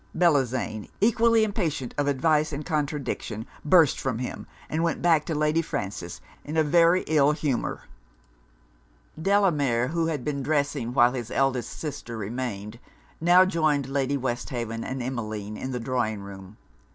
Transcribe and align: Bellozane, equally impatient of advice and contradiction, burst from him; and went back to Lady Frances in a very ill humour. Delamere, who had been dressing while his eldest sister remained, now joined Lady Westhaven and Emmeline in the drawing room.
Bellozane, 0.17 0.89
equally 0.99 1.43
impatient 1.43 1.93
of 1.95 2.07
advice 2.07 2.51
and 2.51 2.65
contradiction, 2.65 3.45
burst 3.63 3.99
from 3.99 4.17
him; 4.17 4.47
and 4.67 4.81
went 4.81 4.99
back 5.03 5.25
to 5.25 5.35
Lady 5.35 5.61
Frances 5.61 6.21
in 6.43 6.57
a 6.57 6.63
very 6.63 7.03
ill 7.05 7.33
humour. 7.33 7.83
Delamere, 9.21 9.89
who 9.89 10.07
had 10.07 10.23
been 10.23 10.41
dressing 10.41 10.95
while 10.95 11.13
his 11.13 11.29
eldest 11.29 11.77
sister 11.79 12.17
remained, 12.17 12.79
now 13.19 13.45
joined 13.45 13.87
Lady 13.89 14.17
Westhaven 14.17 14.83
and 14.83 15.03
Emmeline 15.03 15.55
in 15.55 15.69
the 15.71 15.79
drawing 15.79 16.21
room. 16.21 16.57